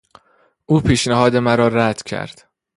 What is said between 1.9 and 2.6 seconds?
کرد.